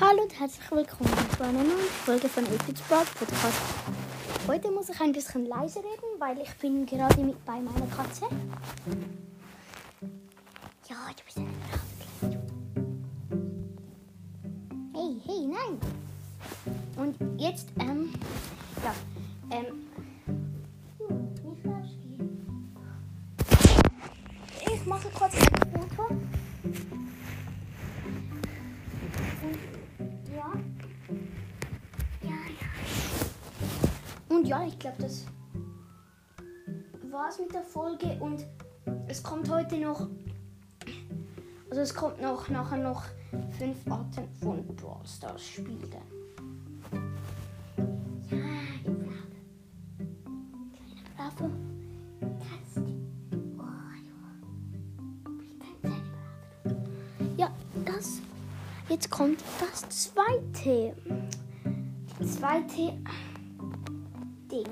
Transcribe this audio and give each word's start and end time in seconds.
herzlich 0.00 0.70
willkommen 0.72 1.12
zu 1.36 1.44
einer 1.44 1.62
neuen 1.62 1.88
Folge 2.04 2.28
von 2.28 2.44
Epic 2.46 2.82
Broad 2.88 3.06
Podcast. 3.14 3.62
Heute 4.48 4.70
muss 4.72 4.88
ich 4.88 5.00
ein 5.00 5.12
bisschen 5.12 5.46
leise 5.46 5.78
reden, 5.78 6.18
weil 6.18 6.36
ich 6.40 6.52
bin 6.54 6.84
gerade 6.84 7.20
mit 7.22 7.44
bei 7.44 7.60
meiner 7.60 7.86
Katze. 7.86 8.26
Ja, 10.88 10.96
du 11.16 11.24
bist 11.24 11.38
eine 11.38 11.48
brave 12.20 12.42
Hey, 14.94 15.16
hey, 15.24 15.46
nein! 15.46 15.78
Und 16.96 17.40
jetzt, 17.40 17.68
ähm, 17.78 18.12
ja, 18.82 18.94
ähm. 19.56 19.86
Ich 24.66 24.86
mache 24.86 25.08
kurz 25.10 25.43
Und 34.34 34.48
ja, 34.48 34.66
ich 34.66 34.76
glaube, 34.78 34.96
das 35.00 35.26
war's 37.10 37.38
mit 37.38 37.54
der 37.54 37.62
Folge 37.62 38.18
und 38.20 38.44
es 39.06 39.22
kommt 39.22 39.48
heute 39.48 39.78
noch. 39.78 40.08
Also 41.70 41.82
es 41.82 41.94
kommt 41.94 42.20
noch 42.20 42.48
nachher 42.48 42.78
noch 42.78 43.04
fünf 43.56 43.88
Arten 43.88 44.28
von 44.40 44.66
Brawl 44.74 45.06
Stars 45.06 45.44
Spielen. 45.44 45.88
Ja, 48.28 48.40
du 48.84 48.92
Brave. 48.92 49.14
Kleine 50.74 51.02
Bravo. 51.16 51.50
Kannst. 52.20 52.78
Oh, 53.56 53.62
ja. 55.84 56.70
Ich. 57.32 57.38
Ja, 57.38 57.50
das 57.84 58.20
Jetzt 58.88 59.10
kommt 59.10 59.40
das 59.60 59.88
zweite. 59.88 60.94
Zweite 62.20 62.98
Ding. 64.54 64.66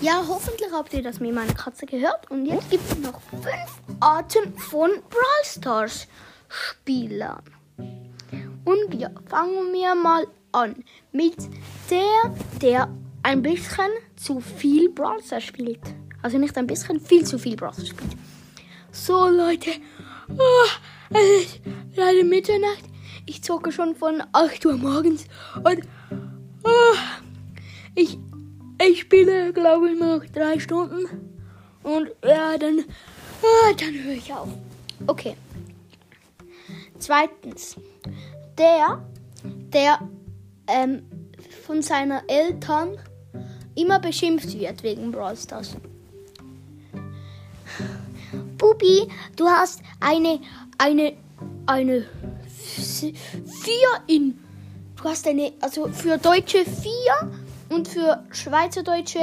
Ja, 0.00 0.24
hoffentlich 0.28 0.68
habt 0.72 0.92
ihr 0.92 1.02
das 1.02 1.20
mit 1.20 1.32
meiner 1.32 1.54
Katze 1.54 1.86
gehört. 1.86 2.30
Und 2.30 2.44
jetzt 2.44 2.68
gibt 2.70 2.82
es 2.90 2.98
noch 2.98 3.20
fünf 3.30 4.00
Arten 4.00 4.52
von 4.58 4.90
Brawl 5.08 5.44
Stars 5.44 6.08
Spielern. 6.48 7.42
Und 8.64 8.94
ja, 8.94 9.10
fangen 9.26 9.72
wir 9.72 9.94
mal 9.94 10.26
an 10.50 10.84
mit 11.12 11.36
der, 11.88 12.34
der 12.60 12.94
ein 13.22 13.40
bisschen 13.40 13.90
zu 14.16 14.40
viel 14.40 14.90
Brawl 14.90 15.22
Stars 15.22 15.44
spielt. 15.44 15.80
Also 16.20 16.36
nicht 16.36 16.58
ein 16.58 16.66
bisschen, 16.66 17.00
viel 17.00 17.24
zu 17.24 17.38
viel 17.38 17.56
Brawl 17.56 17.72
Stars 17.72 17.88
spielt. 17.88 18.16
So 18.94 19.26
Leute, 19.26 19.70
oh, 20.28 21.14
es 21.14 21.44
ist 21.44 21.60
leider 21.96 22.24
Mitternacht. 22.24 22.84
Ich 23.24 23.42
zocke 23.42 23.72
schon 23.72 23.96
von 23.96 24.22
8 24.32 24.66
Uhr 24.66 24.76
morgens 24.76 25.24
und 25.56 25.80
oh, 26.62 26.96
ich, 27.94 28.18
ich 28.86 29.00
spiele, 29.00 29.54
glaube 29.54 29.90
ich, 29.90 29.98
noch 29.98 30.20
drei 30.26 30.58
Stunden. 30.58 31.06
Und 31.82 32.10
ja, 32.22 32.58
dann, 32.58 32.84
oh, 33.42 33.74
dann 33.78 33.94
höre 34.04 34.12
ich 34.12 34.30
auf. 34.30 34.48
Okay. 35.06 35.36
Zweitens, 36.98 37.76
der, 38.58 39.02
der 39.42 40.06
ähm, 40.68 41.02
von 41.64 41.80
seiner 41.80 42.24
Eltern 42.28 42.98
immer 43.74 43.98
beschimpft 43.98 44.52
wird 44.52 44.82
wegen 44.82 45.10
Brawl 45.10 45.36
Stars. 45.36 45.76
Bubi, 48.62 49.08
du 49.34 49.46
hast 49.48 49.82
eine, 49.98 50.38
eine, 50.78 51.14
eine 51.66 52.06
4 52.56 53.12
in, 54.06 54.38
du 54.96 55.02
hast 55.02 55.26
eine, 55.26 55.52
also 55.60 55.88
für 55.88 56.16
Deutsche 56.16 56.64
4 56.64 57.32
und 57.70 57.88
für 57.88 58.22
Schweizerdeutsche 58.30 59.18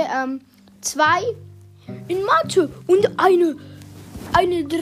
2 0.82 1.22
ähm, 1.22 2.04
in 2.10 2.22
Mathe 2.26 2.70
und 2.88 3.18
eine, 3.18 3.56
eine 4.34 4.66
3 4.66 4.78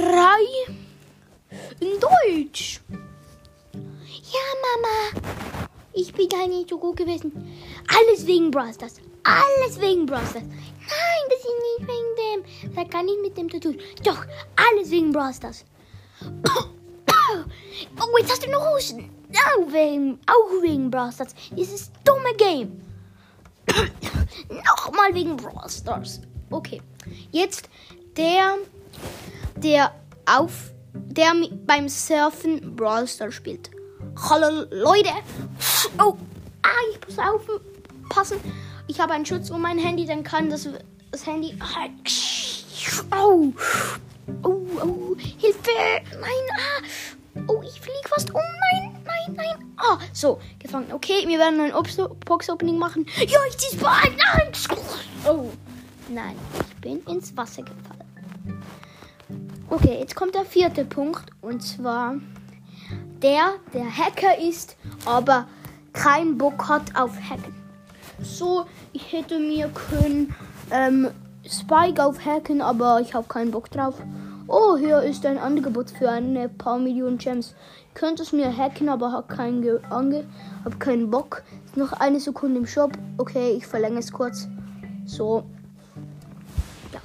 in 1.79 1.89
Deutsch. 1.99 2.81
Ja, 3.73 4.47
Mama, 4.65 5.27
ich 5.93 6.11
bin 6.13 6.29
da 6.29 6.47
nicht 6.47 6.71
so 6.71 6.79
gut 6.79 6.97
gewesen. 6.97 7.31
Alles 7.95 8.25
wegen 8.25 8.49
Brawl 8.49 8.73
Stars. 8.73 8.95
Alles 9.23 9.79
wegen 9.79 10.07
Brawl 10.07 10.25
Stars. 10.25 10.45
Nein, 10.89 11.23
das 11.29 11.39
ist 11.39 11.79
nicht 11.79 11.87
wegen 11.89 12.15
dem. 12.17 12.75
Das 12.75 12.89
gar 12.89 13.03
nicht 13.03 13.21
mit 13.21 13.37
dem 13.37 13.49
zu 13.49 13.59
tun. 13.59 13.77
Doch, 14.03 14.25
alles 14.55 14.89
wegen 14.89 15.11
Brawl 15.11 15.33
Stars. 15.33 15.65
Oh, 17.99 18.17
jetzt 18.17 18.31
hast 18.31 18.45
du 18.45 18.49
noch 18.49 18.73
Husten. 18.73 19.09
Auch 19.33 19.71
wegen, 19.71 20.17
auch 20.27 20.61
wegen 20.61 20.89
Brawl 20.89 21.11
Stars. 21.11 21.35
Dieses 21.51 21.91
dumme 22.05 22.33
Game. 22.37 22.81
Nochmal 24.49 25.13
wegen 25.13 25.35
Brawl 25.35 25.69
Stars. 25.69 26.21
Okay, 26.49 26.81
jetzt 27.31 27.69
der, 28.15 28.55
der 29.57 29.93
auf, 30.25 30.71
der 30.93 31.33
beim 31.65 31.89
Surfen 31.89 32.75
Brawl 32.77 33.07
Stars 33.07 33.35
spielt. 33.35 33.69
Hallo 34.29 34.65
Leute. 34.71 35.09
Oh, 35.99 36.15
ah, 36.63 36.69
ich 36.91 37.07
muss 37.07 37.19
aufpassen. 37.19 38.39
Ich 38.87 38.99
habe 38.99 39.13
einen 39.13 39.25
Schutz 39.25 39.49
um 39.49 39.61
mein 39.61 39.77
Handy, 39.77 40.05
dann 40.05 40.23
kann 40.23 40.49
das, 40.49 40.67
das 41.11 41.25
Handy. 41.25 41.57
Oh, 43.11 43.53
oh, 44.43 44.61
oh, 44.81 45.15
Hilfe! 45.17 45.71
Nein, 46.13 46.31
ah. 46.51 47.43
Oh, 47.47 47.61
ich 47.61 47.79
fliege 47.79 48.07
fast. 48.07 48.33
Oh 48.33 48.39
nein, 48.39 48.97
nein, 49.05 49.35
nein. 49.35 49.73
Ah, 49.77 49.99
so, 50.13 50.39
gefangen. 50.59 50.91
Okay, 50.91 51.27
wir 51.27 51.37
werden 51.37 51.59
ein 51.59 51.71
Box-Opening 52.25 52.77
machen. 52.77 53.05
Ja, 53.17 53.39
ich 53.47 53.57
zieh's 53.57 53.77
bei. 53.77 54.09
Nein. 54.17 54.51
Oh, 55.25 55.51
nein, 56.09 56.35
ich 56.59 56.75
bin 56.77 57.03
ins 57.05 57.35
Wasser 57.35 57.63
gefallen. 57.63 58.63
Okay, 59.69 59.97
jetzt 59.99 60.15
kommt 60.15 60.33
der 60.33 60.45
vierte 60.45 60.85
Punkt. 60.85 61.29
Und 61.41 61.61
zwar 61.61 62.15
der, 63.21 63.55
der 63.73 63.97
Hacker 63.97 64.39
ist, 64.39 64.77
aber 65.05 65.47
keinen 65.93 66.37
Bock 66.37 66.69
hat 66.69 66.95
auf 66.95 67.11
Hacken. 67.29 67.66
So, 68.21 68.65
ich 68.93 69.11
hätte 69.13 69.39
mir 69.39 69.69
können 69.69 70.33
ähm, 70.71 71.09
Spike 71.47 72.03
aufhacken, 72.03 72.61
aber 72.61 72.99
ich 73.01 73.13
habe 73.13 73.27
keinen 73.27 73.51
Bock 73.51 73.69
drauf. 73.69 73.95
Oh, 74.47 74.77
hier 74.77 75.01
ist 75.01 75.25
ein 75.25 75.37
Angebot 75.37 75.91
für 75.91 76.09
ein 76.09 76.49
paar 76.57 76.79
Millionen 76.79 77.17
Gems. 77.17 77.53
Könnte 77.93 78.23
es 78.23 78.31
mir 78.31 78.55
hacken, 78.55 78.89
aber 78.89 79.11
habe 79.11 79.33
keinen, 79.33 79.83
Ange 79.85 80.25
hab 80.63 80.79
keinen 80.79 81.09
Bock. 81.09 81.43
Noch 81.75 81.93
eine 81.93 82.19
Sekunde 82.19 82.59
im 82.59 82.67
Shop. 82.67 82.97
Okay, 83.17 83.51
ich 83.57 83.67
verlängere 83.67 83.99
es 83.99 84.11
kurz. 84.11 84.47
So. 85.05 85.43
Ja. 86.93 87.01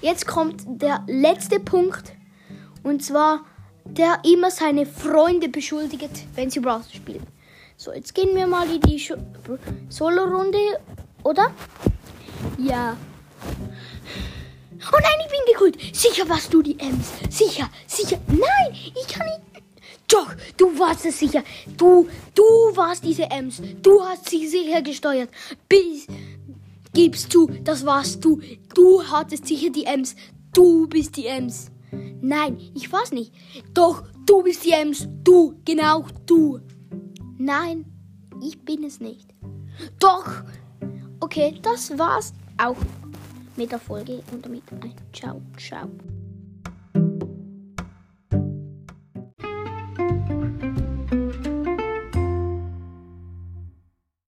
Jetzt 0.00 0.26
kommt 0.26 0.62
der 0.66 1.02
letzte 1.06 1.60
Punkt. 1.60 2.14
Und 2.82 3.04
zwar, 3.04 3.40
der 3.84 4.20
immer 4.24 4.50
seine 4.50 4.86
Freunde 4.86 5.48
beschuldigt, 5.48 6.26
wenn 6.34 6.50
sie 6.50 6.60
Brawl 6.60 6.82
spielen. 6.90 7.26
So, 7.78 7.92
jetzt 7.92 8.14
gehen 8.14 8.34
wir 8.34 8.46
mal 8.46 8.66
in 8.74 8.80
die 8.80 8.98
Solo-Runde, 9.90 10.80
oder? 11.22 11.52
Ja. 12.58 12.96
Oh 14.80 14.98
nein, 15.02 15.20
ich 15.24 15.30
bin 15.30 15.40
gekult. 15.52 15.94
Sicher 15.94 16.26
warst 16.28 16.52
du 16.54 16.62
die 16.62 16.78
Ems. 16.78 17.12
Sicher, 17.28 17.68
sicher. 17.86 18.18
Nein, 18.28 18.72
ich 18.72 19.06
kann 19.08 19.26
nicht. 19.26 19.40
Doch, 20.08 20.32
du 20.56 20.78
warst 20.78 21.04
es 21.04 21.18
sicher. 21.18 21.42
Du, 21.76 22.08
du 22.34 22.42
warst 22.74 23.04
diese 23.04 23.24
Ems. 23.24 23.60
Du 23.82 24.00
hast 24.02 24.30
sie 24.30 24.46
sicher 24.46 24.80
gesteuert. 24.80 25.28
Bis, 25.68 26.06
gibst 26.94 27.34
du, 27.34 27.46
das 27.62 27.84
warst 27.84 28.24
du. 28.24 28.40
Du 28.74 29.02
hattest 29.02 29.46
sicher 29.46 29.68
die 29.68 29.84
Ems. 29.84 30.16
Du 30.52 30.86
bist 30.86 31.16
die 31.16 31.26
Ems. 31.26 31.70
Nein, 32.22 32.58
ich 32.74 32.90
war's 32.90 33.12
nicht. 33.12 33.32
Doch, 33.74 34.02
du 34.24 34.42
bist 34.42 34.64
die 34.64 34.72
Ems. 34.72 35.06
Du, 35.22 35.60
genau, 35.64 36.06
du. 36.24 36.60
Nein, 37.38 37.84
ich 38.42 38.64
bin 38.64 38.84
es 38.84 39.00
nicht. 39.00 39.34
Doch. 39.98 40.42
Okay, 41.20 41.58
das 41.62 41.96
war's 41.98 42.32
auch 42.58 42.76
mit 43.56 43.72
der 43.72 43.78
Folge 43.78 44.22
und 44.32 44.44
damit 44.44 44.62
ein 44.72 44.94
Ciao, 45.12 45.40
ciao. 45.56 45.88